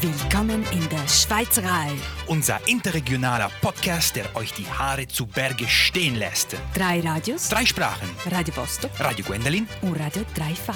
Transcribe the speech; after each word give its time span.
Willkommen 0.00 0.64
in 0.70 0.88
der 0.90 1.08
Schweizerei. 1.08 1.90
Unser 2.26 2.60
interregionaler 2.68 3.50
Podcast, 3.60 4.14
der 4.14 4.36
euch 4.36 4.52
die 4.52 4.66
Haare 4.66 5.08
zu 5.08 5.26
Berge 5.26 5.66
stehen 5.66 6.14
lässt. 6.14 6.54
Drei 6.74 7.00
Radios, 7.00 7.48
Drei 7.48 7.64
Sprachen. 7.66 8.08
Radio 8.30 8.54
Vostok 8.54 8.90
Radio 9.00 9.24
Gwendolin. 9.24 9.66
und 9.82 9.94
Radio 9.98 10.22
Dreifach. 10.36 10.74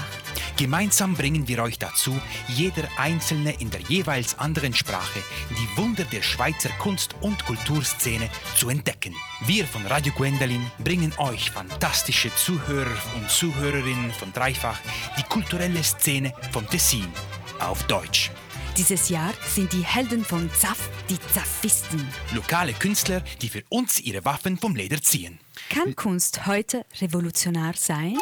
Gemeinsam 0.56 1.14
bringen 1.14 1.46
wir 1.46 1.62
euch 1.62 1.78
dazu, 1.78 2.18
jeder 2.48 2.88
Einzelne 2.96 3.52
in 3.60 3.70
der 3.70 3.82
jeweils 3.82 4.38
anderen 4.38 4.74
Sprache 4.74 5.20
die 5.50 5.76
Wunder 5.78 6.04
der 6.04 6.22
Schweizer 6.22 6.70
Kunst- 6.80 7.14
und 7.20 7.44
Kulturszene 7.44 8.28
zu 8.56 8.70
entdecken. 8.70 9.14
Wir 9.46 9.66
von 9.66 9.86
Radio 9.86 10.12
Gwendolin 10.14 10.66
bringen 10.82 11.12
euch 11.18 11.50
fantastische 11.50 12.34
Zuhörer 12.34 12.96
und 13.16 13.30
Zuhörerinnen 13.30 14.10
von 14.12 14.32
Dreifach 14.32 14.78
die 15.18 15.22
kulturelle 15.24 15.82
Szene 15.84 16.32
vom 16.50 16.68
Tessin 16.68 17.06
auf 17.60 17.82
Deutsch. 17.84 18.30
Dieses 18.78 19.10
Jahr 19.10 19.34
sind 19.46 19.70
die 19.74 19.84
Helden 19.84 20.24
von 20.24 20.50
Zaff 20.50 20.88
die 21.10 21.18
Zaffisten. 21.34 22.08
Lokale 22.34 22.72
Künstler, 22.72 23.22
die 23.42 23.50
für 23.50 23.62
uns 23.68 24.00
ihre 24.00 24.24
Waffen 24.24 24.56
vom 24.56 24.74
Leder 24.74 25.02
ziehen. 25.02 25.38
Kann 25.68 25.94
Kunst 25.94 26.46
heute 26.46 26.86
revolutionär 27.00 27.74
sein? 27.76 28.16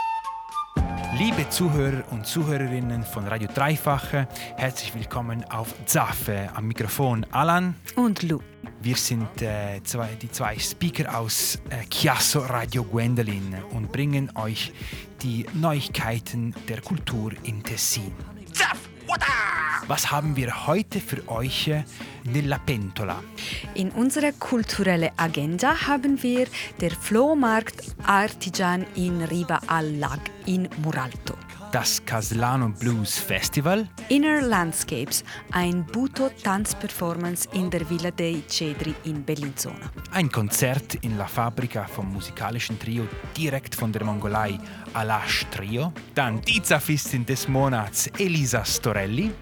Liebe 1.16 1.48
Zuhörer 1.50 2.02
und 2.10 2.26
Zuhörerinnen 2.26 3.04
von 3.04 3.28
Radio 3.28 3.48
Dreifache, 3.54 4.26
herzlich 4.56 4.92
willkommen 4.92 5.44
auf 5.44 5.72
Zaffe 5.86 6.50
am 6.54 6.66
Mikrofon 6.66 7.24
Alan. 7.30 7.76
Und 7.94 8.24
Lou. 8.24 8.40
Wir 8.82 8.96
sind 8.96 9.42
äh, 9.42 9.80
zwei, 9.84 10.08
die 10.20 10.30
zwei 10.32 10.58
Speaker 10.58 11.16
aus 11.16 11.60
äh, 11.70 11.84
Chiasso 11.88 12.40
Radio 12.40 12.82
Gwendolin 12.82 13.54
und 13.70 13.92
bringen 13.92 14.32
euch 14.34 14.72
die 15.22 15.46
Neuigkeiten 15.54 16.54
der 16.68 16.80
Kultur 16.80 17.32
in 17.44 17.62
Tessin. 17.62 18.12
Was 19.90 20.12
haben 20.12 20.36
wir 20.36 20.68
heute 20.68 21.00
für 21.00 21.28
euch 21.28 21.68
nella 22.22 22.58
pentola? 22.58 23.24
In 23.74 23.90
unserer 23.90 24.30
kulturellen 24.30 25.10
Agenda 25.16 25.88
haben 25.88 26.22
wir 26.22 26.46
der 26.80 26.92
Flohmarkt 26.92 27.96
Artigian 28.04 28.86
in 28.94 29.20
Riva 29.22 29.58
al 29.66 29.96
Lag 29.96 30.20
in 30.46 30.68
Muralto. 30.84 31.34
Das 31.72 32.04
Caslano 32.04 32.68
Blues 32.68 33.18
Festival, 33.18 33.88
Inner 34.08 34.42
Landscapes, 34.42 35.24
ein 35.50 35.84
Buto-Tanzperformance 35.84 37.48
in 37.52 37.68
der 37.68 37.88
Villa 37.90 38.12
dei 38.12 38.42
Cedri 38.48 38.94
in 39.02 39.24
Bellinzona. 39.24 39.90
ein 40.12 40.30
Konzert 40.30 40.94
in 41.02 41.18
La 41.18 41.26
Fabrica 41.26 41.84
vom 41.84 42.12
musikalischen 42.12 42.78
Trio 42.78 43.08
direkt 43.36 43.74
von 43.74 43.90
der 43.90 44.04
Mongolei 44.04 44.56
Alash 44.94 45.46
Trio, 45.50 45.92
dann 46.14 46.40
die 46.42 46.62
Zafistin 46.62 47.26
des 47.26 47.48
Monats 47.48 48.06
Elisa 48.18 48.64
Storelli, 48.64 49.32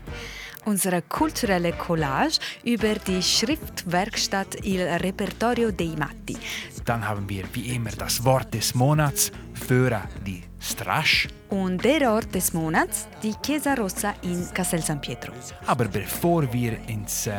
Unsere 0.64 1.02
kulturelle 1.02 1.72
Collage 1.72 2.38
über 2.64 2.94
die 2.94 3.22
Schriftwerkstatt 3.22 4.64
Il 4.64 4.80
Repertorio 4.80 5.70
dei 5.70 5.94
Matti. 5.96 6.36
dann 6.84 7.06
haben 7.06 7.28
wir 7.28 7.44
wie 7.52 7.74
immer 7.74 7.90
das 7.90 8.24
Wort 8.24 8.54
des 8.54 8.74
Monats 8.74 9.30
Föra 9.52 10.02
di 10.26 10.42
Strasch. 10.58 11.28
Und 11.50 11.84
der 11.84 12.10
Ort 12.12 12.34
des 12.34 12.52
Monats, 12.52 13.06
die 13.22 13.34
Chiesa 13.44 13.74
Rossa 13.74 14.14
in 14.22 14.46
Castel 14.54 14.82
San 14.82 15.00
Pietro. 15.00 15.32
Aber 15.66 15.84
bevor 15.86 16.50
wir 16.52 16.78
ins, 16.88 17.26
äh, 17.26 17.32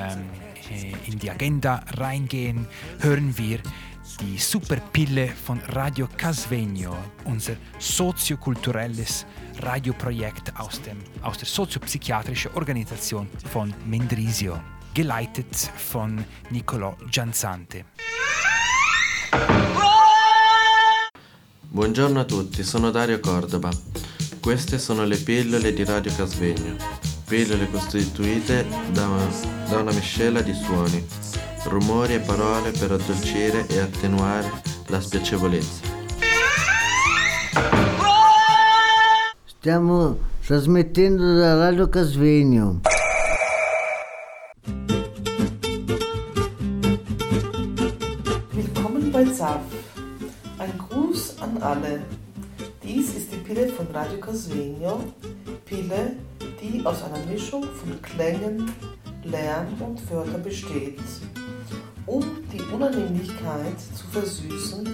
in 1.08 1.18
die 1.18 1.30
Agenda 1.32 1.84
reingehen, 1.98 2.68
hören 3.00 3.36
wir 3.38 3.60
die 4.20 4.38
Superpille 4.38 5.34
von 5.46 5.62
Radio 5.68 6.08
Casvegno, 6.16 6.96
unser 7.24 7.56
soziokulturelles 7.78 9.26
Radioprojekt 9.60 10.52
aus, 10.58 10.82
dem, 10.82 10.98
aus 11.22 11.38
der 11.38 11.48
soziopsychiatrischen 11.48 12.52
Organisation 12.56 13.30
von 13.52 13.74
Mendrisio, 13.86 14.60
geleitet 14.94 15.56
von 15.56 16.24
Niccolò 16.50 16.96
Gianzante. 17.10 17.86
Buongiorno 21.70 22.20
a 22.20 22.26
tutti, 22.26 22.64
sono 22.64 22.92
Dario 22.92 23.20
Cordova. 23.20 23.70
Queste 24.42 24.80
sono 24.80 25.06
le 25.06 25.18
pillole 25.18 25.74
di 25.74 25.84
Radio 25.84 26.14
Casvegno. 26.14 26.76
Pillole 27.26 27.70
costituite 27.70 28.66
da 28.92 29.08
una, 29.08 29.30
da 29.70 29.80
una 29.80 29.92
miscela 29.92 30.42
di 30.42 30.54
suoni, 30.54 31.06
rumori 31.66 32.14
e 32.16 32.20
parole 32.20 32.72
per 32.72 32.92
addolcire 32.92 33.68
e 33.68 33.80
attenuare 33.80 34.50
la 34.88 35.00
spiacevolezza. 35.00 35.98
Stiamo 39.46 40.18
trasmettendo 40.46 41.36
da 41.36 41.56
Radio 41.56 41.90
Casvegno. 41.90 42.82
Willkommen 48.52 49.12
bei 49.12 49.26
ZAF. 49.26 49.62
Ein 50.58 50.78
Gruß 50.78 51.36
an 51.42 51.62
alle. 51.62 52.02
Dies 52.82 53.14
ist 53.16 53.32
die 53.32 53.38
Pille 53.38 53.68
von 53.68 53.88
Radio 53.92 54.20
Casvegno. 54.20 55.14
Pille, 55.66 56.16
die 56.62 56.84
aus 56.86 57.04
einer 57.04 57.24
Mischung 57.26 57.64
von 57.64 58.02
Klängen, 58.02 58.72
Lärm 59.24 59.68
und 59.80 60.10
Wörtern 60.10 60.42
besteht, 60.42 61.00
um 62.06 62.24
die 62.52 62.62
Unannehmlichkeit 62.74 63.80
zu 63.94 64.06
versüßen 64.12 64.94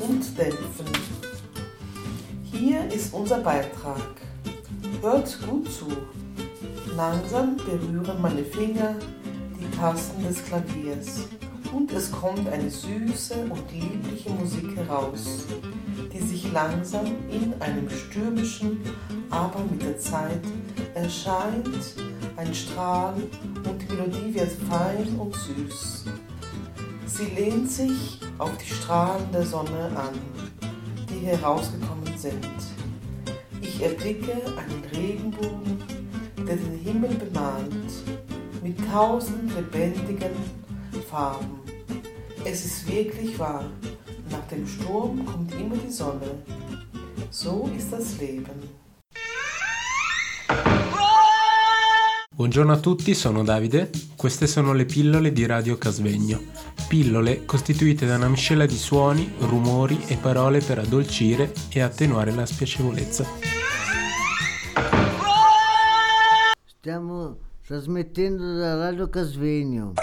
und 0.00 0.38
dämpfen. 0.38 0.86
Hier 2.42 2.86
ist 2.90 3.12
unser 3.12 3.38
Beitrag. 3.38 4.00
Hört 5.02 5.38
gut 5.46 5.70
zu. 5.70 5.86
Langsam 6.96 7.56
berühren 7.56 8.20
meine 8.22 8.44
Finger 8.44 8.94
die 9.60 9.76
Tasten 9.76 10.24
des 10.24 10.42
Klaviers 10.44 11.28
und 11.74 11.92
es 11.92 12.10
kommt 12.10 12.48
eine 12.48 12.70
süße 12.70 13.34
und 13.50 13.70
liebliche 13.70 14.30
Musik 14.30 14.74
heraus, 14.76 15.44
die 16.12 16.20
sich 16.20 16.50
langsam 16.52 17.04
in 17.30 17.52
einem 17.60 17.90
stürmischen, 17.90 18.80
aber 19.30 19.60
mit 19.70 19.82
der 19.82 19.98
Zeit 19.98 20.40
erscheint 20.94 21.68
ein 22.36 22.54
Strahl 22.54 23.14
Melodie 23.88 24.34
wird 24.34 24.52
fein 24.68 25.16
und 25.18 25.34
süß. 25.34 26.04
Sie 27.06 27.26
lehnt 27.26 27.70
sich 27.70 28.20
auf 28.38 28.50
die 28.58 28.74
Strahlen 28.74 29.30
der 29.32 29.44
Sonne 29.44 29.90
an, 29.96 30.18
die 31.08 31.26
herausgekommen 31.26 32.16
sind. 32.16 32.46
Ich 33.62 33.82
erblicke 33.82 34.32
einen 34.32 34.82
Regenbogen, 34.92 35.82
der 36.38 36.56
den 36.56 36.78
Himmel 36.84 37.14
bemalt, 37.14 37.92
mit 38.62 38.76
tausend 38.90 39.54
lebendigen 39.54 40.34
Farben. 41.08 41.60
Es 42.44 42.64
ist 42.64 42.90
wirklich 42.90 43.38
wahr, 43.38 43.64
nach 44.30 44.46
dem 44.48 44.66
Sturm 44.66 45.24
kommt 45.24 45.52
immer 45.54 45.76
die 45.76 45.92
Sonne. 45.92 46.42
So 47.30 47.70
ist 47.76 47.92
das 47.92 48.18
Leben. 48.18 48.85
Buongiorno 52.36 52.70
a 52.70 52.76
tutti, 52.76 53.14
sono 53.14 53.42
Davide. 53.42 53.88
Queste 54.14 54.46
sono 54.46 54.74
le 54.74 54.84
pillole 54.84 55.32
di 55.32 55.46
Radio 55.46 55.78
Casvegno. 55.78 56.38
Pillole 56.86 57.46
costituite 57.46 58.04
da 58.04 58.16
una 58.16 58.28
miscela 58.28 58.66
di 58.66 58.76
suoni, 58.76 59.32
rumori 59.38 60.04
e 60.06 60.18
parole 60.18 60.60
per 60.60 60.78
addolcire 60.78 61.50
e 61.70 61.80
attenuare 61.80 62.32
la 62.32 62.44
spiacevolezza. 62.44 63.24
Stiamo 66.66 67.38
trasmettendo 67.66 68.58
da 68.58 68.76
Radio 68.76 69.08
Casvegno. 69.08 69.94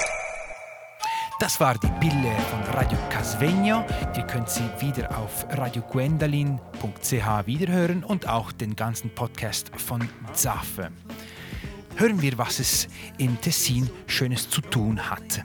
Das 1.37 1.59
war 1.59 1.77
die 1.77 1.91
Pille 1.99 2.35
von 2.49 2.63
Radio 2.73 2.97
Casvegno. 3.09 3.85
Ihr 4.15 4.23
könnt 4.23 4.49
sie 4.49 4.67
wieder 4.79 5.15
auf 5.19 5.45
radiogwendolin.ch 5.49 7.45
wiederhören 7.45 8.03
und 8.03 8.27
auch 8.27 8.51
den 8.51 8.75
ganzen 8.75 9.11
Podcast 9.13 9.69
von 9.75 10.09
Zaffe. 10.33 10.89
Hören 11.95 12.21
wir, 12.21 12.37
was 12.37 12.59
es 12.59 12.87
in 13.17 13.39
Tessin 13.39 13.89
Schönes 14.07 14.49
zu 14.49 14.61
tun 14.61 15.09
hat. 15.09 15.43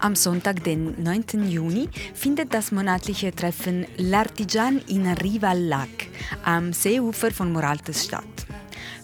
Am 0.00 0.14
Sonntag, 0.14 0.62
den 0.64 1.02
9. 1.02 1.48
Juni, 1.48 1.88
findet 2.14 2.52
das 2.52 2.72
monatliche 2.72 3.34
Treffen 3.34 3.86
L'Artigian 3.96 4.86
in 4.88 5.06
Riva 5.06 5.50
al 5.50 5.62
Lag 5.62 5.88
am 6.44 6.72
Seeufer 6.72 7.30
von 7.30 7.52
Moraltes 7.52 8.04
statt. 8.04 8.24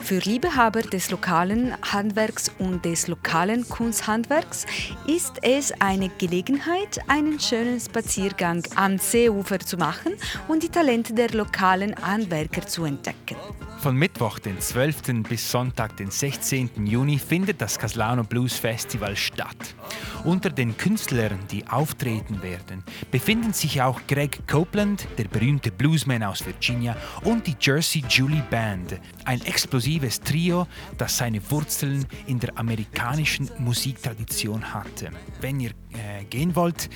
Für 0.01 0.19
Liebehaber 0.19 0.83
des 0.83 1.11
lokalen 1.11 1.75
Handwerks 1.83 2.51
und 2.59 2.85
des 2.85 3.09
lokalen 3.09 3.69
Kunsthandwerks 3.69 4.65
ist 5.07 5.35
es 5.43 5.73
eine 5.81 6.09
Gelegenheit, 6.09 6.99
einen 7.09 7.39
schönen 7.41 7.81
Spaziergang 7.81 8.63
am 8.75 8.99
Seeufer 8.99 9.59
zu 9.59 9.77
machen 9.77 10.15
und 10.49 10.63
die 10.63 10.71
Talente 10.71 11.13
der 11.13 11.31
lokalen 11.31 11.95
Handwerker 11.97 12.67
zu 12.67 12.85
entdecken. 12.85 13.37
Von 13.81 13.95
Mittwoch, 13.95 14.41
den 14.41 14.61
12. 14.61 15.23
bis 15.29 15.53
Sonntag, 15.53 15.97
den 15.97 16.11
16. 16.11 16.85
Juni, 16.85 17.17
findet 17.17 17.61
das 17.61 17.79
Caslano 17.79 18.25
Blues 18.25 18.55
Festival 18.55 19.15
statt. 19.15 19.77
Unter 20.25 20.51
den 20.51 20.77
Künstlern, 20.77 21.39
die 21.53 21.65
auftreten 21.69 22.43
werden, 22.43 22.83
befinden 23.13 23.53
sich 23.53 23.81
auch 23.81 24.01
Greg 24.09 24.49
Copeland, 24.49 25.07
der 25.17 25.29
berühmte 25.29 25.71
Bluesman 25.71 26.25
aus 26.25 26.45
Virginia, 26.45 26.97
und 27.23 27.47
die 27.47 27.55
Jersey 27.61 28.03
Julie 28.09 28.43
Band, 28.51 28.99
ein 29.25 29.41
explosives 29.43 30.21
Trio, 30.21 30.67
das 30.99 31.17
seine 31.17 31.41
Wurzeln 31.49 32.05
in 32.27 32.41
der 32.41 32.59
amerikanischen 32.59 33.49
Musiktradition 33.59 34.75
hatte. 34.75 35.13
Wenn 35.41 35.61
ihr 35.61 35.71
äh, 35.99 36.25
gehen 36.25 36.57
wollt, 36.57 36.89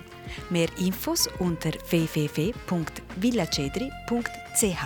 Mehr 0.49 0.69
Infos 0.79 1.29
unter 1.41 1.73
www.villacedri.ch. 1.89 4.85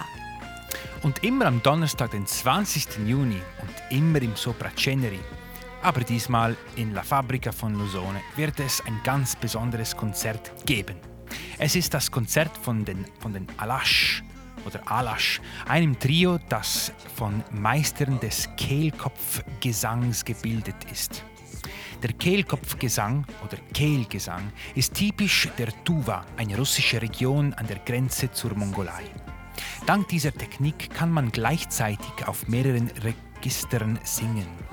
Und 1.03 1.23
immer 1.23 1.45
am 1.45 1.63
Donnerstag, 1.63 2.13
den 2.13 2.27
20. 2.27 3.07
Juni 3.07 3.43
und 3.61 3.75
immer 3.91 4.23
im 4.23 4.35
Sopra 4.37 4.75
Ceneri, 4.75 5.21
aber 5.85 6.01
diesmal 6.01 6.57
in 6.77 6.95
La 6.95 7.03
Fabbrica 7.03 7.53
von 7.53 7.75
Lusone, 7.75 8.21
wird 8.37 8.59
es 8.59 8.81
ein 8.87 8.99
ganz 9.05 9.37
besonderes 9.37 9.95
Konzert 9.95 10.51
geben. 10.65 10.97
Es 11.59 11.77
ist 11.77 11.93
das 11.93 12.11
Konzert 12.11 12.57
von 12.57 12.85
den, 12.85 13.05
von 13.21 13.35
den 13.35 13.47
Alash 13.59 14.25
oder 14.65 14.81
Alash, 14.91 15.43
einem 15.69 15.99
Trio, 15.99 16.39
das 16.49 16.91
von 17.15 17.45
Meistern 17.51 18.19
des 18.21 18.49
Kehlkopfgesangs 18.57 20.25
gebildet 20.25 20.77
ist. 20.91 21.23
Der 22.03 22.13
Kehlkopfgesang 22.15 23.27
oder 23.45 23.59
Kehlgesang 23.75 24.53
ist 24.75 24.95
typisch 24.95 25.49
der 25.59 25.69
Tuva, 25.85 26.25
eine 26.39 26.57
russische 26.57 27.01
Region 27.01 27.53
an 27.55 27.67
der 27.67 27.79
Grenze 27.81 28.33
zur 28.33 28.55
Mongolei. 28.55 29.05
Dank 29.87 30.09
dieser 30.09 30.33
Technik 30.33 30.91
kann 30.95 31.11
man 31.11 31.31
gleichzeitig 31.31 32.27
auf 32.27 32.49
mehreren 32.49 32.91
Registern 33.03 33.99
singen. 34.03 34.64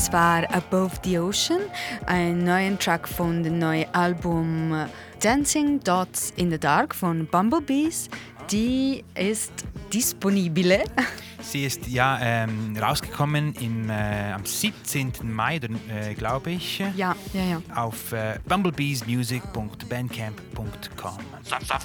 Das 0.00 0.12
war 0.14 0.44
Above 0.54 0.92
the 1.04 1.18
Ocean, 1.18 1.60
ein 2.06 2.42
neuer 2.42 2.78
Track 2.78 3.06
von 3.06 3.42
dem 3.42 3.58
neuen 3.58 3.84
Album 3.92 4.74
Dancing 5.20 5.80
Dots 5.80 6.32
in 6.36 6.50
the 6.50 6.58
Dark 6.58 6.94
von 6.94 7.26
Bumblebees. 7.26 8.08
Die 8.52 9.02
ist 9.14 9.52
disponibile. 9.92 10.84
Sie 11.40 11.64
ist 11.64 11.86
ja 11.86 12.18
ähm, 12.20 12.76
rausgekommen 12.76 13.54
im, 13.54 13.88
äh, 13.88 14.32
am 14.32 14.44
17. 14.44 15.12
Mai, 15.22 15.56
äh, 15.56 16.14
glaube 16.14 16.50
ich. 16.50 16.80
Ja, 16.80 16.92
ja, 16.96 17.14
ja. 17.32 17.62
Auf 17.76 18.12
äh, 18.12 18.40
bumblebeesmusic.bandcamp.com. 18.48 21.18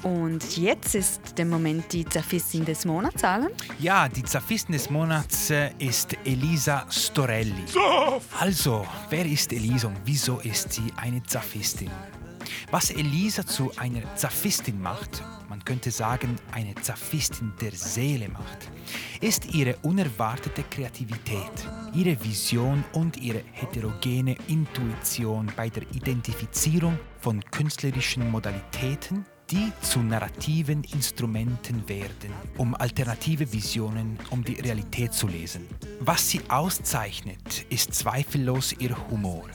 Und 0.04 0.58
jetzt 0.58 0.96
ist 0.96 1.38
der 1.38 1.46
Moment 1.46 1.94
die 1.94 2.04
Zafistin 2.06 2.66
des 2.66 2.84
Monats, 2.84 3.24
Alan. 3.24 3.52
Ja, 3.80 4.10
die 4.10 4.24
Zafistin 4.24 4.74
des 4.74 4.90
Monats 4.90 5.52
äh, 5.52 5.70
ist 5.78 6.18
Elisa 6.26 6.88
Storelli. 6.90 7.66
Also, 8.40 8.88
wer 9.10 9.26
ist 9.26 9.54
Elisa 9.54 9.88
und 9.88 9.98
wieso 10.06 10.40
ist 10.40 10.74
sie 10.74 10.92
eine 10.98 11.22
Zafistin? 11.24 11.92
Was 12.72 12.90
Elisa 12.92 13.46
zu 13.46 13.72
einer 13.78 14.16
Zafistin 14.16 14.82
macht, 14.82 15.24
man 15.56 15.64
könnte 15.64 15.90
sagen 15.90 16.36
eine 16.52 16.76
Zafistin 16.76 17.54
der 17.62 17.72
Seele 17.72 18.28
macht, 18.28 18.70
ist 19.22 19.54
ihre 19.54 19.78
unerwartete 19.84 20.64
Kreativität, 20.64 21.70
ihre 21.94 22.22
Vision 22.22 22.84
und 22.92 23.16
ihre 23.16 23.42
heterogene 23.54 24.36
Intuition 24.50 25.50
bei 25.56 25.70
der 25.70 25.84
Identifizierung 25.94 27.00
von 27.22 27.42
künstlerischen 27.52 28.30
Modalitäten, 28.30 29.26
die 29.50 29.72
zu 29.80 30.00
narrativen 30.02 30.84
Instrumenten 30.84 31.88
werden, 31.88 32.34
um 32.58 32.76
alternative 32.76 33.54
Visionen 33.54 34.20
um 34.32 34.44
die 34.44 34.60
Realität 34.60 35.14
zu 35.14 35.26
lesen. 35.30 35.70
Was 36.02 36.30
sie 36.30 36.42
auszeichnet, 36.50 37.66
ist 37.70 37.94
zweifellos 37.94 38.74
ihr 38.74 38.94
Humor, 39.10 39.48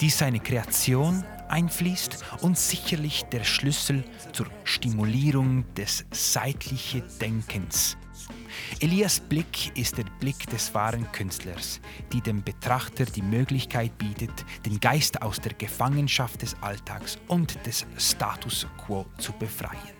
die 0.00 0.10
seine 0.10 0.38
Kreation 0.38 1.24
einfließt 1.50 2.24
und 2.40 2.58
sicherlich 2.58 3.24
der 3.24 3.44
Schlüssel 3.44 4.04
zur 4.32 4.46
Stimulierung 4.64 5.64
des 5.74 6.04
seitlichen 6.10 7.02
Denkens. 7.20 7.96
Elias 8.80 9.20
Blick 9.20 9.76
ist 9.76 9.98
der 9.98 10.04
Blick 10.20 10.48
des 10.50 10.74
wahren 10.74 11.10
Künstlers, 11.12 11.80
die 12.12 12.20
dem 12.20 12.42
Betrachter 12.42 13.04
die 13.04 13.22
Möglichkeit 13.22 13.96
bietet, 13.98 14.44
den 14.64 14.80
Geist 14.80 15.22
aus 15.22 15.40
der 15.40 15.54
Gefangenschaft 15.54 16.42
des 16.42 16.54
Alltags 16.62 17.18
und 17.28 17.64
des 17.66 17.86
Status 17.96 18.66
quo 18.78 19.06
zu 19.18 19.32
befreien. 19.32 19.99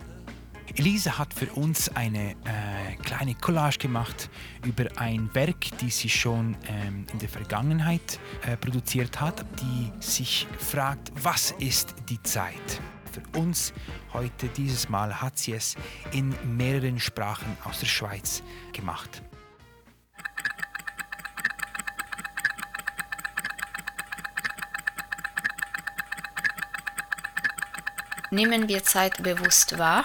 Elisa 0.77 1.19
hat 1.19 1.35
für 1.35 1.51
uns 1.53 1.89
eine 1.97 2.31
äh, 2.31 2.97
kleine 3.03 3.35
Collage 3.35 3.79
gemacht 3.79 4.31
über 4.65 4.87
ein 4.97 5.29
Werk, 5.35 5.67
das 5.81 5.99
sie 5.99 6.09
schon 6.09 6.57
ähm, 6.69 7.07
in 7.13 7.19
der 7.19 7.29
Vergangenheit 7.29 8.21
äh, 8.47 8.57
produziert 8.57 9.21
hat, 9.21 9.45
die 9.61 9.91
sich 10.01 10.47
fragt, 10.59 11.11
was 11.23 11.51
ist 11.59 11.95
die 12.09 12.23
Zeit? 12.23 12.81
Für 13.11 13.41
uns 13.41 13.73
heute 14.13 14.47
dieses 14.49 14.89
Mal 14.89 15.21
hat 15.21 15.39
sie 15.39 15.55
es 15.55 15.75
in 16.13 16.35
mehreren 16.57 17.01
Sprachen 17.01 17.57
aus 17.65 17.81
der 17.81 17.87
Schweiz 17.87 18.43
gemacht. 18.73 19.23
Nehmen 28.31 28.69
wir 28.69 28.85
Zeit 28.85 29.21
bewusst 29.25 29.77
wahr 29.77 30.05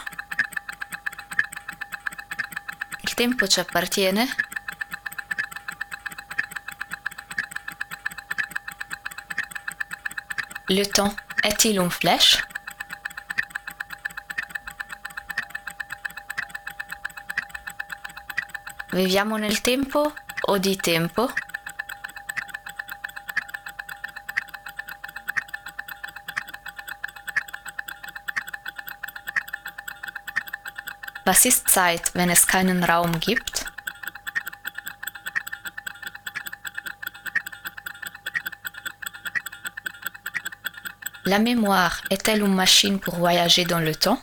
tempo 3.16 3.48
ci 3.48 3.62
appartiene? 3.62 4.28
Le 10.68 10.84
temps 10.86 11.16
est-il 11.42 11.80
une 11.80 11.90
flèche 11.90 12.44
Viviamo 18.92 19.38
nel 19.38 19.62
tempo 19.62 20.14
o 20.48 20.58
di 20.58 20.76
tempo? 20.76 21.32
Was 31.28 31.44
ist 31.44 31.68
Zeit, 31.68 32.14
wenn 32.14 32.30
es 32.30 32.46
keinen 32.46 32.84
Raum 32.84 33.20
gibt? 33.20 33.66
La 41.24 41.40
mémoire 41.40 42.04
est-elle 42.12 42.44
une 42.44 42.54
machine 42.54 43.00
pour 43.00 43.16
voyager 43.16 43.66
dans 43.66 43.80
le 43.80 43.96
temps 43.96 44.22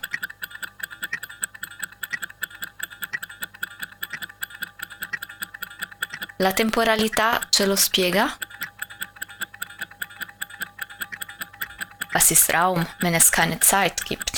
La 6.39 6.53
temporalità 6.53 7.41
ce 7.51 7.63
lo 7.63 7.75
spiega? 7.75 8.29
Was 12.13 12.31
ist 12.31 12.53
Raum, 12.53 12.85
wenn 13.01 13.13
es 13.13 13.29
keine 13.29 13.59
Zeit 13.59 14.05
gibt? 14.05 14.32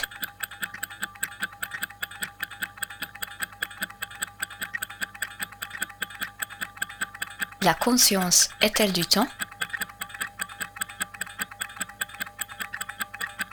La 7.65 7.74
conscience 7.74 8.50
est-elle 8.62 8.93
du 8.93 9.03
temps? 9.03 9.27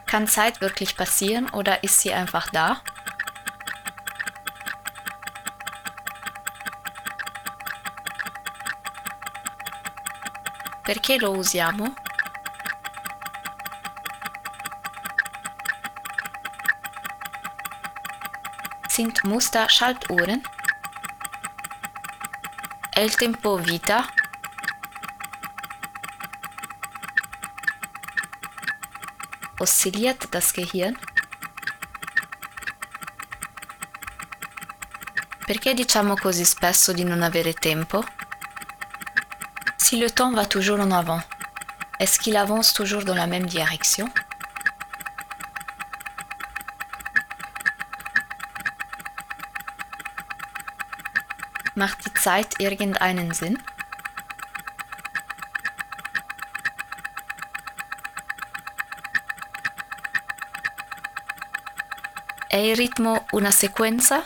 Kann 0.06 0.28
Zeit 0.28 0.60
wirklich 0.60 0.98
passieren 0.98 1.48
oder 1.48 1.82
ist 1.82 1.98
sie 1.98 2.12
einfach 2.12 2.50
da? 2.50 2.82
Perché 10.84 11.16
lo 11.16 11.32
usiamo? 11.32 11.94
Sind 18.88 19.24
Muster 19.24 19.70
Schaltuhren? 19.70 20.42
El 22.94 23.16
tempo 23.16 23.56
vita 23.56 24.06
oszilliert 29.58 30.28
das 30.30 30.52
Gehirn? 30.52 30.94
Perché 35.46 35.72
diciamo 35.72 36.16
così 36.16 36.44
spesso 36.44 36.92
di 36.92 37.02
non 37.04 37.22
avere 37.22 37.54
tempo? 37.54 38.04
Si 39.76 39.96
le 39.96 40.10
temps 40.12 40.34
va 40.34 40.46
toujours 40.46 40.80
en 40.80 40.90
avant, 40.90 41.22
est-ce 41.98 42.18
qu'il 42.18 42.36
avance 42.36 42.74
toujours 42.74 43.04
dans 43.04 43.16
la 43.16 43.26
même 43.26 43.46
direction? 43.46 44.12
Macht 51.82 52.04
die 52.04 52.14
Zeit 52.14 52.60
irgendeinen 52.60 53.34
Sinn? 53.34 53.58
È 62.48 62.54
il 62.54 62.76
ritmo 62.76 63.26
una 63.32 63.50
sequenza? 63.50 64.22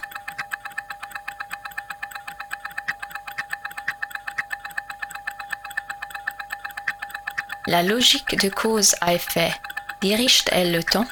La 7.65 7.81
logique 7.81 8.37
de 8.37 8.51
cause 8.51 8.95
à 9.01 9.15
effet 9.15 9.59
dirige-t-elle 10.03 10.73
le 10.73 10.85
temps 10.85 11.09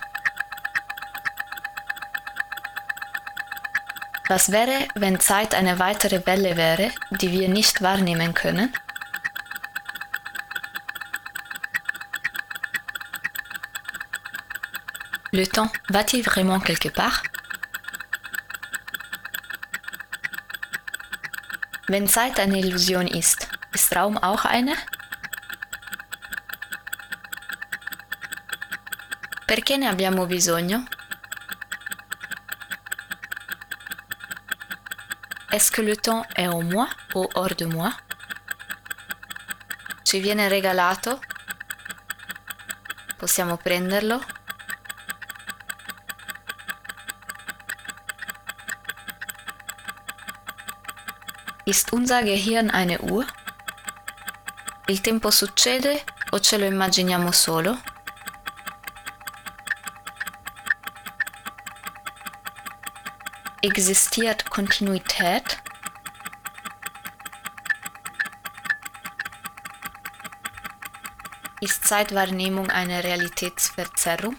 Was 4.27 4.51
wäre, 4.51 4.89
wenn 4.95 5.21
Zeit 5.21 5.55
eine 5.55 5.79
weitere 5.79 6.25
Welle 6.25 6.57
wäre, 6.57 6.91
die 7.11 7.31
wir 7.31 7.49
nicht 7.49 7.83
wahrnehmen 7.83 8.33
können? 8.33 8.73
Le 15.31 15.47
temps 15.47 15.73
va-t-il 15.91 16.23
vraiment 16.23 16.61
quelque 16.61 16.91
part 16.91 17.23
Wenn 21.87 22.09
Zeit 22.09 22.41
eine 22.41 22.59
Illusion 22.59 23.07
ist, 23.07 23.49
ist 23.75 23.95
Raum 23.95 24.17
auch 24.17 24.47
eine? 24.47 24.75
Perché 29.47 29.77
ne 29.77 29.91
abbiamo 29.91 30.27
bisogno? 30.27 30.87
Est-ce 35.55 35.71
que 35.71 35.83
le 35.83 35.97
temps 35.97 36.27
est 36.35 36.49
en 36.49 36.65
moi 36.65 36.89
ou 37.15 37.29
hors 37.37 37.55
de 37.55 37.65
moi 37.65 37.93
ci 40.03 40.19
viene 40.19 40.49
regalato, 40.49 41.21
possiamo 43.19 43.57
prenderlo. 43.57 44.21
Ist 51.67 51.93
unser 51.93 52.25
Gehirn 52.25 52.71
eine 52.71 52.99
Uhr? 52.99 53.25
Il 54.89 55.01
tempo 55.03 55.31
succede 55.31 56.03
o 56.33 56.41
ce 56.41 56.59
lo 56.59 56.65
immaginiamo 56.65 57.31
solo? 57.31 57.94
Existiert 63.65 64.51
Kontinuität? 64.51 65.63
Ist 71.63 71.83
Zeitwahrnehmung 71.89 72.69
eine 72.69 73.03
Realitätsverzerrung? 73.03 74.37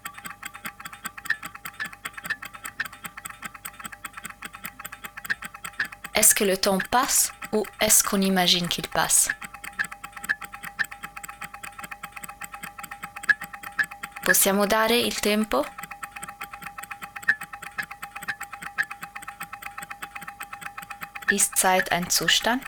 Est-ce 6.13 6.35
que 6.35 6.43
le 6.43 6.61
temps 6.61 6.77
passe 6.91 7.33
ou 7.51 7.65
est-ce 7.79 8.03
qu'on 8.03 8.21
imagine 8.21 8.67
qu'il 8.67 8.87
passe 8.89 9.29
Possiamo 14.23 14.67
dare 14.67 14.99
il 14.99 15.19
tempo? 15.19 15.65
Ist 21.31 21.57
Zeit 21.57 21.91
ein 21.91 22.09
Zustand? 22.09 22.61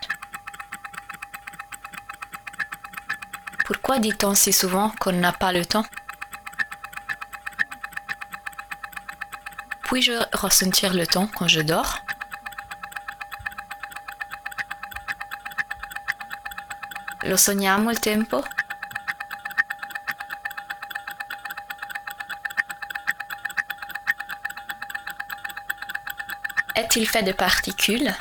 Pourquoi 3.66 4.00
dit-on 4.00 4.34
si 4.34 4.52
souvent 4.52 4.90
qu'on 5.00 5.12
n'a 5.12 5.32
pas 5.32 5.52
le 5.52 5.66
temps? 5.66 5.86
Puis-je 9.84 10.14
ressentir 10.36 10.94
le 10.94 11.06
temps 11.06 11.28
quand 11.28 11.48
je 11.48 11.62
dors? 11.62 12.00
Lo 17.24 17.38
sogniamo 17.38 17.92
il 17.92 18.00
tempo? 18.00 18.44
Est-il 26.76 27.08
fait 27.08 27.24
de 27.24 27.34
particules? 27.34 28.16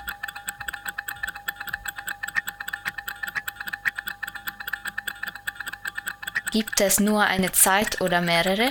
Gibt 6.56 6.80
es 6.80 7.00
nur 7.00 7.22
eine 7.22 7.52
Zeit 7.52 8.00
oder 8.00 8.22
mehrere? 8.22 8.70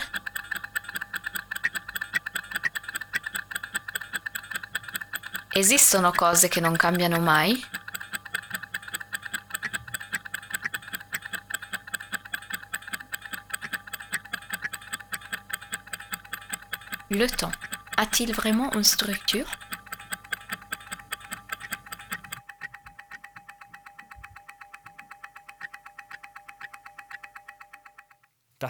Esistono 5.53 6.11
cose 6.11 6.47
che 6.49 6.61
non 6.61 6.75
cambiano 6.77 7.19
mai? 7.19 7.63
Le 17.09 17.27
temps 17.27 17.53
a-t-il 17.97 18.33
vraiment 18.33 18.73
une 18.73 18.83
structure 18.83 19.45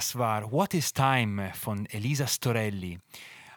Das 0.05 0.15
war 0.15 0.51
What 0.51 0.75
is 0.75 0.93
Time 0.93 1.51
von 1.55 1.87
Elisa 1.87 2.27
Storelli. 2.27 2.99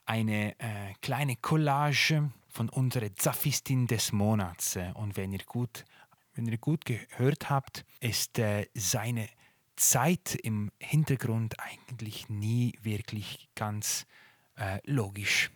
Eine 0.06 0.58
äh, 0.58 0.94
kleine 1.02 1.36
Collage 1.36 2.30
von 2.48 2.70
unserer 2.70 3.14
Zaphistin 3.14 3.86
des 3.86 4.12
Monats. 4.12 4.78
Und 4.94 5.18
wenn 5.18 5.30
ihr 5.32 5.44
gut, 5.44 5.84
wenn 6.32 6.46
ihr 6.46 6.56
gut 6.56 6.86
gehört 6.86 7.50
habt, 7.50 7.84
ist 8.00 8.38
äh, 8.38 8.66
seine 8.72 9.28
Zeit 9.76 10.36
im 10.42 10.72
Hintergrund 10.78 11.54
eigentlich 11.60 12.30
nie 12.30 12.72
wirklich 12.80 13.50
ganz 13.54 14.06
äh, 14.56 14.78
logisch. 14.90 15.50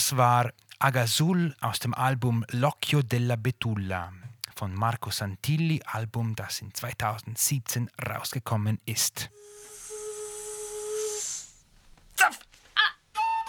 Das 0.00 0.16
war 0.16 0.50
Agazul 0.78 1.54
aus 1.60 1.78
dem 1.78 1.92
Album 1.92 2.42
L'Occhio 2.52 3.02
della 3.02 3.36
Betulla 3.36 4.10
von 4.56 4.72
Marco 4.72 5.10
Santilli, 5.10 5.82
Album, 5.84 6.34
das 6.34 6.62
in 6.62 6.72
2017 6.72 7.90
rausgekommen 8.08 8.80
ist. 8.86 9.28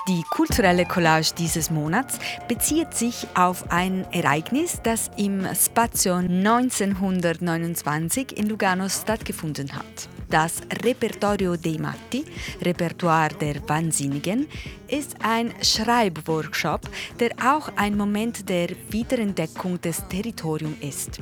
Die 0.10 0.24
kulturelle 0.30 0.86
Collage 0.86 1.32
dieses 1.38 1.70
Monats 1.70 2.20
bezieht 2.50 2.96
sich 2.96 3.28
auf 3.34 3.72
ein 3.72 4.04
Ereignis, 4.12 4.82
das 4.84 5.10
im 5.16 5.48
Spazio 5.56 6.16
1929 6.16 8.38
in 8.38 8.50
Lugano 8.50 8.90
stattgefunden 8.90 9.74
hat. 9.74 10.10
Das 10.32 10.62
Repertorio 10.86 11.58
dei 11.58 11.78
Matti, 11.78 12.24
Repertoire 12.62 13.36
der 13.36 13.56
Wahnsinnigen, 13.68 14.48
ist 14.88 15.18
ein 15.22 15.54
Schreibworkshop, 15.62 16.90
der 17.20 17.32
auch 17.44 17.70
ein 17.76 17.98
Moment 17.98 18.48
der 18.48 18.70
Wiederentdeckung 18.90 19.82
des 19.82 20.08
Territoriums 20.08 20.78
ist. 20.80 21.20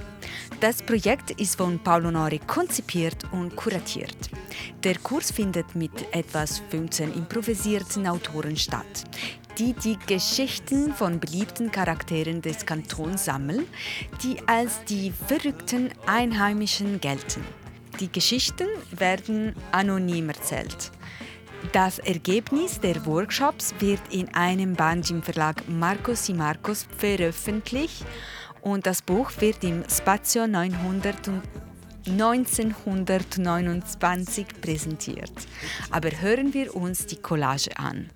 Das 0.59 0.83
Projekt 0.83 1.31
ist 1.41 1.55
von 1.55 1.79
Paolo 1.79 2.11
Nori 2.11 2.39
konzipiert 2.45 3.25
und 3.31 3.55
kuratiert. 3.55 4.29
Der 4.83 4.99
Kurs 4.99 5.31
findet 5.31 5.73
mit 5.73 5.91
etwas 6.11 6.61
15 6.69 7.11
improvisierten 7.11 8.07
Autoren 8.07 8.57
statt 8.57 9.05
die 9.57 9.73
die 9.73 9.97
Geschichten 10.07 10.93
von 10.93 11.19
beliebten 11.19 11.69
Charakteren 11.69 12.41
des 12.41 12.65
Kantons 12.65 13.25
sammeln, 13.25 13.65
die 14.23 14.37
als 14.47 14.85
die 14.85 15.11
verrückten 15.27 15.89
Einheimischen 16.05 17.01
gelten. 17.01 17.43
Die 17.99 18.11
Geschichten 18.11 18.67
werden 18.91 19.55
anonym 19.71 20.29
erzählt. 20.29 20.91
Das 21.73 21.99
Ergebnis 21.99 22.79
der 22.79 23.05
Workshops 23.05 23.75
wird 23.79 23.99
in 24.11 24.33
einem 24.33 24.73
Band 24.73 25.09
im 25.09 25.21
Verlag 25.21 25.67
Marcos 25.67 26.29
y 26.29 26.37
Marcos 26.37 26.87
veröffentlicht 26.97 28.05
und 28.61 28.85
das 28.85 29.01
Buch 29.01 29.29
wird 29.39 29.65
im 29.65 29.83
Spazio 29.89 30.47
900 30.47 31.29
1929 32.07 34.47
präsentiert. 34.61 35.33
Aber 35.91 36.09
hören 36.21 36.53
wir 36.53 36.73
uns 36.75 37.05
die 37.05 37.17
Collage 37.17 37.77
an. 37.77 38.09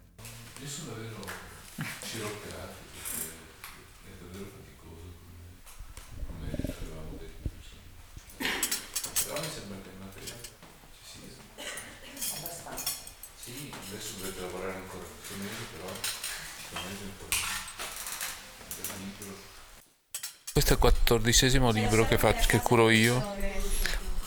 Questo 20.53 20.73
è 20.73 20.75
il 20.75 20.81
quattordicesimo 20.81 21.71
libro 21.71 22.05
che, 22.05 22.19
faccio, 22.19 22.45
che 22.47 22.59
curo 22.59 22.91
io, 22.91 23.35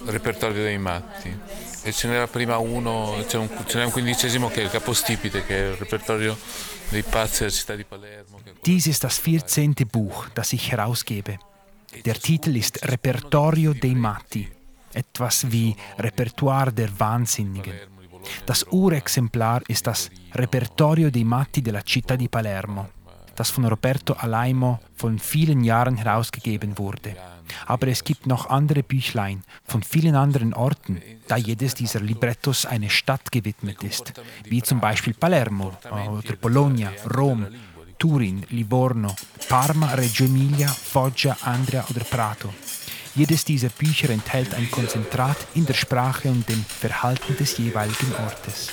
Repertorio 0.07 0.63
dei 0.63 0.77
matti. 0.77 1.35
E 1.83 1.93
ce 1.93 2.09
n'era 2.09 2.27
prima 2.27 2.59
uno, 2.59 3.23
c'è 3.29 3.39
un, 3.39 3.49
ce 3.65 3.79
n'è 3.79 3.85
un 3.85 3.93
quindicesimo 3.93 4.49
che 4.49 4.63
è 4.63 4.65
il 4.65 4.71
capostipite, 4.71 5.45
che 5.47 5.57
è 5.57 5.71
il 5.71 5.77
Repertorio 5.77 6.37
dei 6.89 7.05
pazzi 7.05 7.39
della 7.41 7.53
città 7.53 7.77
di 7.77 7.85
Palermo. 7.85 8.41
Dies 8.61 8.87
ist 8.87 9.03
das 9.03 9.19
14. 9.19 9.85
Buch, 9.85 10.29
das 10.33 10.53
ich 10.53 10.73
herausgebe. 10.73 11.39
Der 12.05 12.19
Titel 12.19 12.57
ist 12.57 12.81
Repertorio 12.83 13.73
dei 13.73 13.95
Matti, 13.95 14.51
etwas 14.93 15.49
wie 15.51 15.77
Repertoire 15.97 16.73
der 16.73 16.91
Wahnsinnigen. 16.99 17.79
Das 18.45 18.67
Urexemplar 18.69 19.63
ist 19.69 19.87
das 19.87 20.11
Repertorio 20.33 21.11
dei 21.11 21.23
Matti 21.23 21.63
della 21.63 21.83
città 21.83 22.17
di 22.17 22.29
Palermo 22.29 22.96
das 23.37 23.51
von 23.51 23.65
Roberto 23.65 24.15
Alaimo 24.15 24.81
von 24.95 25.19
vielen 25.19 25.63
Jahren 25.63 25.97
herausgegeben 25.97 26.79
wurde. 26.79 27.15
Aber 27.67 27.89
es 27.89 28.03
gibt 28.03 28.27
noch 28.27 28.51
andere 28.51 28.83
Büchlein 28.83 29.45
von 29.65 29.83
vielen 29.83 30.17
anderen 30.17 30.55
Orten, 30.55 31.01
da 31.29 31.37
jedes 31.37 31.75
dieser 31.75 32.01
Librettos 32.01 32.67
eine 32.67 32.91
Stadt 32.91 33.31
gewidmet 33.31 33.83
ist, 33.83 34.13
wie 34.45 34.63
zum 34.63 34.81
Beispiel 34.81 35.15
Palermo 35.15 35.73
oder 35.91 36.37
Bologna, 36.41 36.91
Rom, 37.17 37.47
Turin, 37.99 38.45
Livorno, 38.51 39.15
Parma, 39.49 39.95
Reggio 39.95 40.27
Emilia, 40.27 40.69
Foggia, 40.69 41.37
Andria 41.43 41.85
oder 41.89 42.05
Prato. 42.05 42.53
Jedes 43.15 43.45
dieser 43.45 43.71
Bücher 43.71 44.11
enthält 44.11 44.55
ein 44.55 44.71
Konzentrat 44.71 45.39
in 45.55 45.65
der 45.65 45.75
Sprache 45.75 46.29
und 46.29 46.47
dem 46.49 46.63
Verhalten 46.65 47.35
des 47.37 47.57
jeweiligen 47.57 48.13
Ortes. 48.23 48.73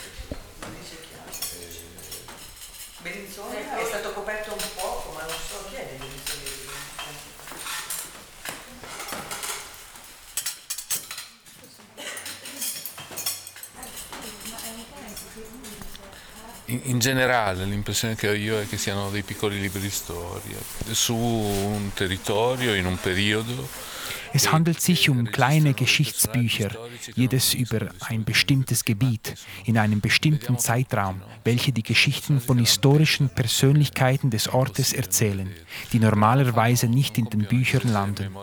In, 16.84 17.00
generale 17.00 17.65
l'impressione 17.65 18.15
che 18.15 18.30
ho 18.30 18.34
io 18.34 18.60
è 18.60 18.67
che 18.67 18.78
siano 18.78 19.10
dei 19.10 19.24
piccoli 19.24 19.60
libri 19.60 19.82
di 19.82 19.89
storia 19.89 20.58
su 20.91 21.15
un 21.15 21.91
territorio, 21.93 22.74
in 22.74 22.86
un 22.86 22.98
periodo. 23.00 23.91
Es 24.36 24.52
handelt 24.52 24.82
sich 24.82 25.12
um 25.12 25.26
kleine 25.26 25.76
Geschichtsbücher, 25.76 26.76
jedes 27.15 27.54
über 27.54 27.89
ein 28.00 28.24
bestimmtes 28.24 28.84
Gebiet, 28.84 29.36
in 29.65 29.78
einem 29.78 30.02
bestimmten 30.02 30.58
Zeitraum, 30.58 31.22
welche 31.43 31.72
die 31.72 31.84
Geschichten 31.84 32.41
von 32.41 32.58
historischen 32.58 33.30
Persönlichkeiten 33.30 34.32
des 34.32 34.48
Ortes 34.48 34.91
erzählen, 34.91 35.52
die 35.91 36.00
normalerweise 36.00 36.88
nicht 36.88 37.19
in 37.19 37.26
den 37.26 37.46
Büchern 37.46 37.93
landen. 37.93 38.36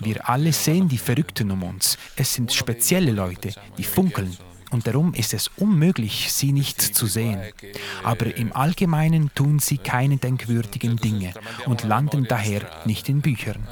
Wir 0.00 0.28
alle 0.28 0.52
sehen 0.52 0.88
die 0.88 0.98
Verrückten 0.98 1.50
um 1.50 1.62
uns. 1.62 1.96
Es 2.14 2.34
sind 2.34 2.52
spezielle 2.52 3.12
Leute, 3.12 3.54
die 3.78 3.84
funkeln, 3.84 4.36
und 4.72 4.86
darum 4.86 5.14
ist 5.14 5.34
es 5.34 5.50
unmöglich, 5.56 6.32
sie 6.32 6.52
nicht 6.52 6.80
zu 6.80 7.06
sehen. 7.06 7.40
Aber 8.02 8.36
im 8.36 8.52
Allgemeinen 8.52 9.30
tun 9.34 9.58
sie 9.58 9.78
keine 9.78 10.16
denkwürdigen 10.16 10.96
Dinge 10.96 11.34
und 11.66 11.84
landen 11.84 12.26
daher 12.26 12.62
nicht 12.86 13.08
in 13.08 13.20
Büchern. 13.20 13.68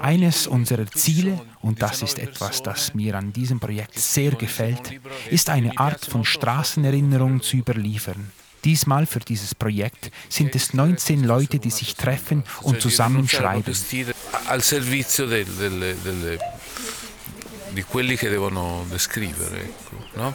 Eines 0.00 0.46
unserer 0.46 0.86
Ziele, 0.86 1.40
und 1.60 1.82
das 1.82 2.02
ist 2.02 2.18
etwas, 2.18 2.62
das 2.62 2.94
mir 2.94 3.16
an 3.16 3.32
diesem 3.32 3.58
Projekt 3.60 3.98
sehr 3.98 4.32
gefällt, 4.32 5.00
ist 5.30 5.50
eine 5.50 5.78
Art 5.78 6.04
von 6.04 6.24
Straßenerinnerung 6.24 7.40
zu 7.40 7.56
überliefern. 7.56 8.30
Diesmal 8.64 9.04
für 9.04 9.20
dieses 9.20 9.54
Projekt 9.54 10.10
sind 10.28 10.54
es 10.54 10.72
19 10.72 11.24
Leute, 11.24 11.58
die 11.58 11.70
sich 11.70 11.96
treffen 11.96 12.44
und 12.62 12.80
zusammen 12.80 13.28
schreiben. 13.28 13.74
Al 14.46 14.62
servizio 14.62 15.26
delle, 15.26 15.44
delle, 15.44 15.94
delle 15.94 16.38
di 17.74 17.82
quelli 17.82 18.16
che 18.16 18.28
devono 18.28 18.84
descrivere. 18.88 19.62
Ecco, 19.62 19.96
no? 20.14 20.34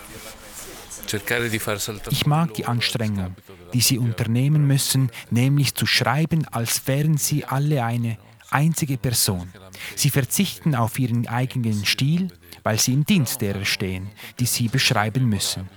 Ich 2.12 2.25
mag 2.28 2.54
die 2.54 2.65
Anstrengung, 2.65 3.36
die 3.73 3.82
sie 3.82 3.97
unternehmen 3.97 4.67
müssen, 4.67 5.10
nämlich 5.32 5.73
zu 5.73 5.88
schreiben, 5.88 6.45
als 6.52 6.86
wären 6.86 7.17
sie 7.17 7.45
alle 7.45 7.84
eine 7.84 8.17
einzige 8.52 8.97
Person. 8.97 9.52
Sie 9.95 10.12
verzichten 10.12 10.75
auf 10.75 10.99
ihren 10.99 11.28
eigenen 11.28 11.84
Stil, 11.86 12.28
weil 12.62 12.80
sie 12.80 12.93
im 12.93 13.06
Dienst 13.06 13.41
derer 13.41 13.65
stehen, 13.65 14.10
die 14.39 14.45
sie 14.45 14.67
beschreiben 14.67 15.28
müssen. 15.28 15.67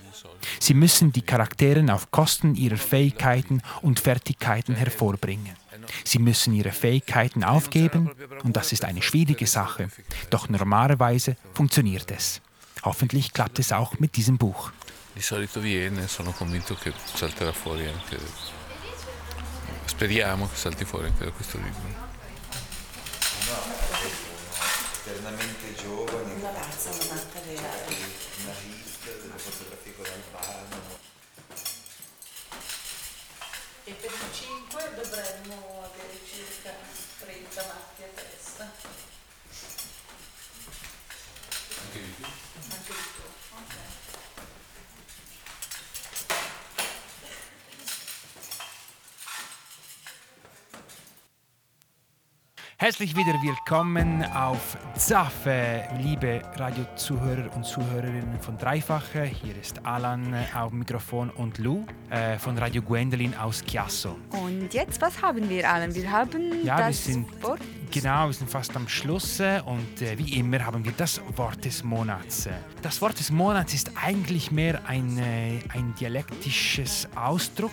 Sie 0.59 0.73
müssen 0.73 1.11
die 1.11 1.21
Charakteren 1.21 1.89
auf 1.89 2.11
Kosten 2.11 2.55
ihrer 2.55 2.77
Fähigkeiten 2.77 3.61
und 3.81 3.99
Fertigkeiten 3.99 4.75
hervorbringen. 4.75 5.62
Sie 6.03 6.19
müssen 6.19 6.53
ihre 6.53 6.71
Fähigkeiten 6.71 7.43
aufgeben 7.43 8.11
und 8.43 8.55
das 8.55 8.71
ist 8.71 8.85
eine 8.85 9.01
schwierige 9.01 9.47
Sache. 9.47 9.89
Doch 10.29 10.49
normalerweise 10.49 11.35
funktioniert 11.53 12.11
es. 12.11 12.41
Hoffentlich 12.83 13.33
klappt 13.33 13.59
es 13.59 13.71
auch 13.71 13.99
mit 13.99 14.15
diesem 14.15 14.37
Buch. 14.37 14.71
Di 15.15 15.21
solito 15.21 15.61
viene, 15.61 16.07
sono 16.07 16.31
convinto 16.31 16.75
che 16.75 16.91
salterà 17.13 17.53
fuori 17.53 17.87
anche. 17.87 18.17
Speriamo 19.85 20.49
che 20.49 20.55
salti 20.55 20.85
fuori 20.85 21.07
anche 21.07 21.25
da 21.25 21.31
questo 21.31 21.57
libro. 21.57 22.11
E 33.93 33.95
per 33.95 34.09
i 34.09 34.33
5 34.33 34.93
dovremmo 34.95 35.83
avere 35.83 36.19
circa 36.25 36.71
30 37.19 37.63
matti 37.63 38.01
a 38.01 38.07
testa. 38.15 38.71
Anche 41.79 41.99
di 42.01 42.09
più? 42.17 42.25
Anche 42.25 42.91
di 42.91 43.05
più, 43.13 43.23
ok. 43.55 44.02
Herzlich 52.83 53.15
wieder 53.15 53.41
willkommen 53.41 54.25
auf 54.35 54.77
Zaffe, 54.97 55.83
liebe 56.01 56.41
Radiozuhörer 56.57 57.55
und 57.55 57.65
Zuhörerinnen 57.65 58.37
von 58.41 58.57
Dreifache. 58.57 59.23
Hier 59.23 59.55
ist 59.55 59.85
Alan 59.85 60.35
auf 60.53 60.71
dem 60.71 60.79
Mikrofon 60.79 61.29
und 61.29 61.59
Lou 61.59 61.85
äh, 62.09 62.37
von 62.37 62.57
Radio 62.57 62.81
Gwendolin 62.81 63.35
aus 63.35 63.63
Chiasso. 63.63 64.17
Und 64.31 64.73
jetzt, 64.73 65.01
was 65.01 65.21
haben 65.21 65.47
wir, 65.47 65.71
Alan? 65.71 65.95
Wir 65.95 66.11
haben 66.11 66.65
Ja, 66.65 66.79
wir 66.79 66.87
das 66.87 67.05
sind, 67.05 67.25
Wort. 67.41 67.61
genau, 67.89 68.27
wir 68.27 68.33
sind 68.33 68.51
fast 68.51 68.75
am 68.75 68.89
Schluss 68.89 69.39
äh, 69.39 69.61
und 69.65 70.01
äh, 70.01 70.17
wie 70.17 70.37
immer 70.37 70.65
haben 70.65 70.83
wir 70.83 70.91
das 70.97 71.21
Wort 71.37 71.63
des 71.63 71.85
Monats. 71.85 72.49
Das 72.81 73.01
Wort 73.01 73.17
des 73.17 73.31
Monats 73.31 73.73
ist 73.73 73.91
eigentlich 73.95 74.51
mehr 74.51 74.81
ein, 74.85 75.17
äh, 75.19 75.59
ein 75.73 75.95
dialektisches 75.97 77.07
Ausdruck 77.15 77.71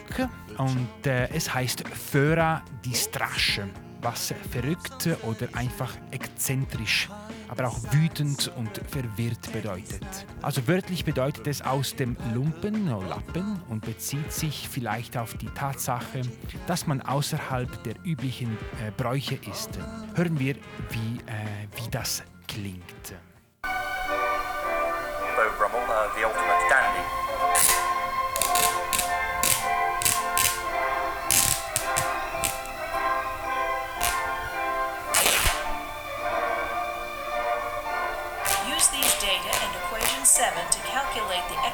und 0.56 1.04
äh, 1.04 1.28
es 1.30 1.52
heißt 1.52 1.82
Föra 1.88 2.62
di 2.84 2.94
Strasche, 2.94 3.66
was 4.02 4.34
verrückt 4.50 5.08
oder 5.22 5.48
einfach 5.54 5.94
exzentrisch, 6.10 7.08
aber 7.48 7.68
auch 7.68 7.78
wütend 7.92 8.50
und 8.56 8.80
verwirrt 8.88 9.52
bedeutet. 9.52 10.26
Also 10.42 10.66
wörtlich 10.66 11.04
bedeutet 11.04 11.46
es 11.46 11.62
aus 11.62 11.94
dem 11.94 12.16
Lumpen 12.34 12.92
oder 12.92 13.08
Lappen 13.08 13.60
und 13.68 13.84
bezieht 13.84 14.32
sich 14.32 14.68
vielleicht 14.68 15.16
auf 15.16 15.34
die 15.34 15.48
Tatsache, 15.48 16.22
dass 16.66 16.86
man 16.86 17.00
außerhalb 17.00 17.82
der 17.84 17.94
üblichen 18.04 18.56
äh, 18.86 18.90
Bräuche 18.96 19.38
ist. 19.50 19.70
Hören 20.14 20.38
wir, 20.38 20.54
wie, 20.90 21.18
äh, 21.26 21.66
wie 21.76 21.90
das 21.90 22.22
klingt. 22.46 23.14
Beau 23.62 25.48
Brummel, 25.58 25.80
uh, 25.88 26.10
the 26.16 26.24
ultimate 26.24 26.68
dandy. 26.68 27.29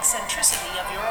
Eccentricity 0.06 0.78
of 0.78 0.86
your 0.92 1.05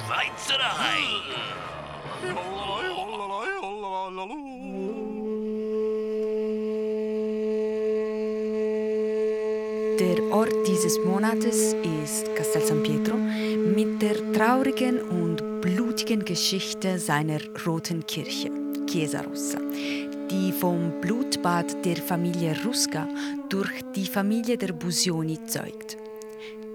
Schweizerei. 0.00 1.02
Der 9.98 10.32
Ort 10.32 10.54
dieses 10.66 10.98
Monates 11.04 11.74
ist 12.02 12.34
Castel 12.34 12.62
San 12.62 12.82
Pietro 12.82 13.16
mit 13.16 14.00
der 14.00 14.32
traurigen 14.32 15.00
und 15.02 15.60
blutigen 15.60 16.24
Geschichte 16.24 16.98
seiner 16.98 17.40
roten 17.66 18.06
Kirche, 18.06 18.50
Chiesa 18.86 19.20
Rossa, 19.20 19.58
die 20.30 20.52
vom 20.52 21.00
Blutbad 21.02 21.84
der 21.84 21.96
Familie 21.96 22.56
Rusca 22.64 23.06
durch 23.50 23.82
die 23.94 24.06
Familie 24.06 24.56
der 24.56 24.72
Busioni 24.72 25.38
zeugt. 25.44 25.99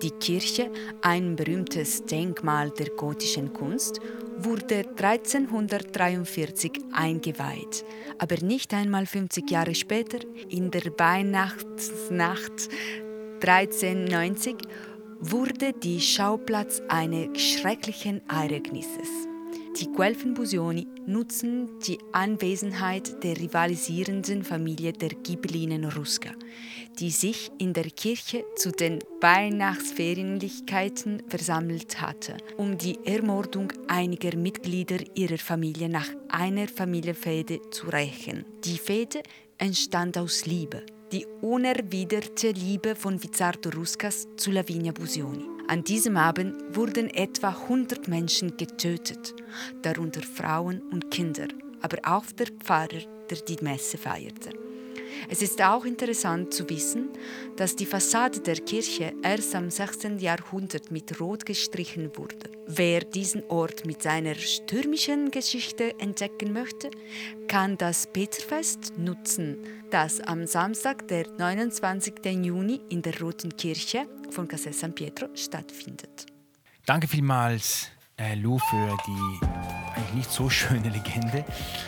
Die 0.01 0.11
Kirche, 0.11 0.71
ein 1.01 1.35
berühmtes 1.37 2.03
Denkmal 2.05 2.69
der 2.71 2.89
gotischen 2.89 3.53
Kunst, 3.53 4.01
wurde 4.37 4.85
1343 4.97 6.71
eingeweiht, 6.91 7.85
aber 8.17 8.35
nicht 8.41 8.73
einmal 8.73 9.05
50 9.05 9.49
Jahre 9.49 9.73
später, 9.73 10.19
in 10.49 10.69
der 10.69 10.83
Weihnachtsnacht 10.97 12.69
1390, 13.41 14.55
wurde 15.19 15.71
die 15.71 16.01
Schauplatz 16.01 16.81
eines 16.89 17.41
schrecklichen 17.41 18.21
Ereignisses. 18.27 19.09
Die 19.79 19.91
Guelfen-Busioni 19.91 20.87
nutzen 21.05 21.69
die 21.85 21.99
Anwesenheit 22.11 23.23
der 23.23 23.37
rivalisierenden 23.37 24.43
Familie 24.43 24.93
der 24.93 25.09
Ghibellinen 25.09 25.85
Rusca, 25.85 26.31
die 26.99 27.11
sich 27.11 27.51
in 27.57 27.73
der 27.73 27.85
Kirche 27.85 28.45
zu 28.55 28.71
den 28.71 28.99
Weihnachtsferienlichkeiten 29.21 31.23
versammelt 31.27 32.01
hatte, 32.01 32.37
um 32.57 32.77
die 32.77 32.99
Ermordung 33.05 33.71
einiger 33.87 34.35
Mitglieder 34.37 34.97
ihrer 35.15 35.37
Familie 35.37 35.89
nach 35.89 36.09
einer 36.29 36.67
Familienfehde 36.67 37.61
zu 37.71 37.87
rächen. 37.87 38.45
Die 38.63 38.77
Fehde 38.77 39.21
entstand 39.57 40.17
aus 40.17 40.45
Liebe, 40.45 40.85
die 41.11 41.25
unerwiderte 41.41 42.51
Liebe 42.51 42.95
von 42.95 43.21
Vizzardo 43.21 43.69
Ruscas 43.69 44.27
zu 44.37 44.51
Lavinia 44.51 44.91
Busioni. 44.91 45.45
An 45.67 45.83
diesem 45.83 46.17
Abend 46.17 46.75
wurden 46.75 47.09
etwa 47.09 47.49
100 47.49 48.07
Menschen 48.07 48.55
getötet, 48.55 49.33
darunter 49.81 50.21
Frauen 50.21 50.81
und 50.91 51.09
Kinder, 51.09 51.47
aber 51.81 51.97
auch 52.03 52.25
der 52.37 52.47
Pfarrer, 52.47 53.01
der 53.29 53.39
die 53.39 53.57
Messe 53.61 53.97
feierte. 53.97 54.51
Es 55.29 55.41
ist 55.41 55.61
auch 55.61 55.85
interessant 55.85 56.53
zu 56.53 56.69
wissen, 56.69 57.09
dass 57.55 57.75
die 57.75 57.85
Fassade 57.85 58.39
der 58.39 58.55
Kirche 58.55 59.13
erst 59.23 59.55
am 59.55 59.69
16. 59.69 60.19
Jahrhundert 60.19 60.91
mit 60.91 61.19
Rot 61.19 61.45
gestrichen 61.45 62.11
wurde. 62.15 62.49
Wer 62.67 63.01
diesen 63.01 63.43
Ort 63.49 63.85
mit 63.85 64.01
seiner 64.01 64.35
stürmischen 64.35 65.31
Geschichte 65.31 65.99
entdecken 65.99 66.53
möchte, 66.53 66.89
kann 67.47 67.77
das 67.77 68.07
Peterfest 68.07 68.97
nutzen, 68.97 69.57
das 69.91 70.19
am 70.21 70.47
Samstag, 70.47 71.07
der 71.07 71.27
29. 71.37 72.13
Juni 72.43 72.81
in 72.89 73.01
der 73.01 73.19
Roten 73.19 73.55
Kirche 73.55 74.07
von 74.29 74.47
Castel 74.47 74.73
San 74.73 74.93
Pietro 74.93 75.27
stattfindet. 75.35 76.25
Danke 76.85 77.07
vielmals, 77.07 77.87
äh, 78.17 78.35
Lou, 78.35 78.57
für 78.59 78.97
die 79.07 79.74
eigentlich 79.95 80.13
nicht 80.15 80.31
so 80.31 80.49
schöne 80.49 80.89
Legende, 80.89 81.45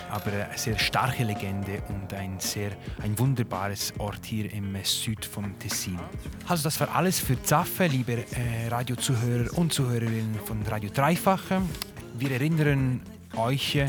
aber 0.10 0.32
eine 0.32 0.58
sehr 0.58 0.78
starke 0.80 1.24
Legende 1.24 1.82
und 1.90 2.14
ein 2.14 2.40
sehr 2.40 2.72
ein 3.02 3.18
wunderbares 3.20 3.94
Ort 3.98 4.26
hier 4.26 4.52
im 4.52 4.76
äh, 4.76 4.84
Süd 4.84 5.26
vom 5.26 5.58
Tessin. 5.60 6.00
Also 6.48 6.64
das 6.64 6.80
war 6.80 6.96
alles 6.96 7.20
für 7.20 7.42
Zaffe, 7.44 7.88
liebe 7.88 8.14
äh, 8.14 8.68
Radiozuhörer 8.70 9.58
und 9.58 9.74
Zuhörerinnen 9.74 10.40
von 10.46 10.62
Radio 10.64 10.90
Dreifache. 10.94 11.62
Wir 12.18 12.32
erinnern 12.32 13.02
euch, 13.38 13.80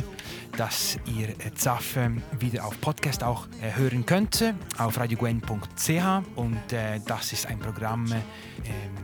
dass 0.56 0.98
ihr 1.06 1.34
Zaffe 1.54 2.10
wieder 2.38 2.64
auf 2.64 2.80
Podcast 2.80 3.22
auch 3.22 3.46
äh, 3.62 3.76
hören 3.76 4.04
könnt 4.04 4.42
auf 4.78 4.98
radiogwen.ch 4.98 5.90
und 6.36 6.72
äh, 6.72 7.00
das 7.06 7.32
ist 7.32 7.46
ein 7.46 7.58
Programm 7.58 8.10
äh, 8.10 8.16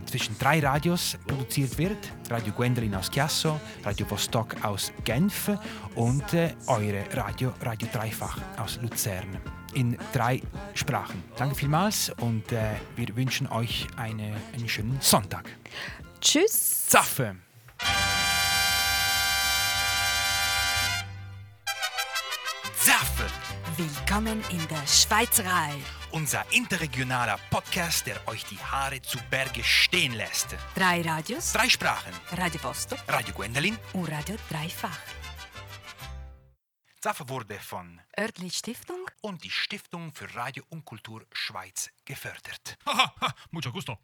zwischen 0.06 0.36
drei 0.38 0.60
Radios 0.60 1.16
produziert 1.26 1.78
wird. 1.78 1.96
Radio 2.30 2.52
Gwendolin 2.52 2.94
aus 2.94 3.10
Chiasso, 3.10 3.60
Radio 3.84 4.10
Vostok 4.10 4.64
aus 4.64 4.92
Genf 5.04 5.50
und 5.94 6.24
eure 6.66 7.04
Radio 7.12 7.52
Radio 7.60 7.88
Dreifach 7.92 8.38
aus 8.58 8.78
Luzern 8.82 9.38
in 9.74 9.96
drei 10.12 10.40
Sprachen. 10.74 11.22
Danke 11.36 11.54
vielmals 11.54 12.10
und 12.20 12.50
äh, 12.52 12.74
wir 12.96 13.14
wünschen 13.16 13.46
euch 13.48 13.86
eine, 13.96 14.34
einen 14.54 14.68
schönen 14.68 14.98
Sonntag. 15.00 15.50
Tschüss! 16.20 16.86
Zaffe! 16.86 17.36
Willkommen 23.76 24.42
in 24.50 24.68
der 24.68 24.86
Schweizerei. 24.86 25.72
unser 26.12 26.44
interregionaler 26.52 27.38
Podcast, 27.50 28.06
der 28.06 28.26
euch 28.28 28.44
die 28.44 28.58
Haare 28.58 29.00
zu 29.02 29.18
Berge 29.30 29.64
stehen 29.64 30.12
lässt. 30.12 30.54
Drei 30.76 31.02
Radios, 31.02 31.52
Drei 31.52 31.68
Sprachen. 31.68 32.12
Radio 32.32 32.62
Vostok 32.62 32.98
Radio 33.08 33.34
Gwendolin. 33.34 33.76
und 33.94 34.04
Radio 34.10 34.36
Dreifach. 34.50 34.98
Zaffe 37.00 37.28
wurde 37.28 37.58
von 37.58 38.00
Örtli 38.18 38.50
Stiftung 38.50 39.00
und 39.22 39.42
die 39.44 39.50
Stiftung 39.50 40.12
für 40.14 40.32
Radio 40.34 40.64
und 40.68 40.84
Kultur 40.84 41.26
Schweiz 41.32 41.90
gefördert. 42.04 42.78
Mucho 43.50 43.72
gusto. 43.72 43.98